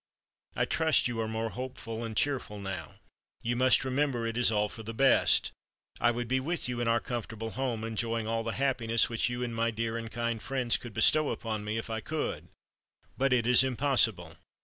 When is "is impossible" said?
13.45-14.37